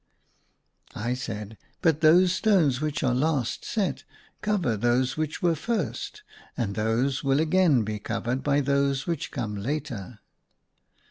[0.95, 4.03] I said," But those stones which are last set
[4.41, 6.23] cover those which were first;
[6.57, 10.19] and those will again be covered by those which come later."